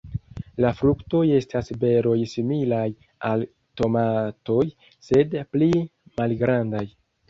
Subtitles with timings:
[0.63, 2.89] La fruktoj estas beroj similaj
[3.31, 3.47] al
[3.83, 4.61] tomatoj,
[5.13, 6.89] sed pli malgrandaj.